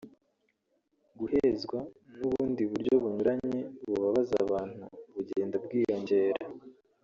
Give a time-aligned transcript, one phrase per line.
[1.19, 1.79] guhezwa
[2.17, 6.41] n’ubundi buryo bunyuranye bubabaza abantu bugenda bwiyongera